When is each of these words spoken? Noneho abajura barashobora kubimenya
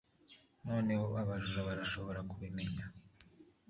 Noneho 0.67 1.07
abajura 1.21 1.67
barashobora 1.69 2.19
kubimenya 2.29 2.83